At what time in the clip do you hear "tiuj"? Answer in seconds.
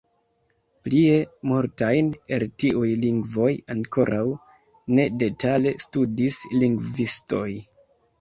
2.63-2.87